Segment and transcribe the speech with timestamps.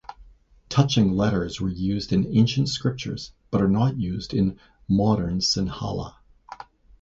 [0.67, 6.15] Touching letters were used in ancient scriptures but are not used in modern Sinhala.